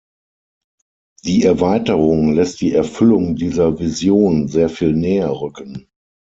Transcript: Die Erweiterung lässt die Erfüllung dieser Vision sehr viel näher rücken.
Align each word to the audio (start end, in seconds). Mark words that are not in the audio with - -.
Die 1.23 1.43
Erweiterung 1.43 2.33
lässt 2.33 2.59
die 2.61 2.73
Erfüllung 2.73 3.35
dieser 3.35 3.77
Vision 3.77 4.47
sehr 4.47 4.67
viel 4.67 4.93
näher 4.95 5.29
rücken. 5.29 5.91